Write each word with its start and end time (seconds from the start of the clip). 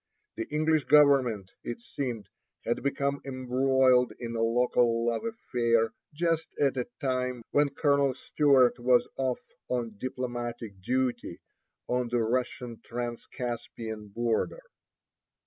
The 0.35 0.49
English 0.51 0.85
government, 0.85 1.51
it 1.63 1.79
seemed, 1.79 2.27
had 2.65 2.81
become 2.81 3.21
embroiled 3.23 4.11
in 4.19 4.35
a 4.35 4.41
local 4.41 5.05
love 5.05 5.23
affair 5.25 5.93
just 6.11 6.47
at 6.59 6.75
a 6.75 6.87
time 6.99 7.43
when 7.51 7.69
Colonel 7.69 8.15
Stewart 8.15 8.79
was 8.79 9.07
off 9.15 9.41
on 9.69 9.99
"diplomatic 9.99 10.81
duty" 10.81 11.39
on 11.87 12.07
the 12.07 12.23
Russian 12.23 12.77
Transcaspian 12.81 14.07
border. 14.11 14.63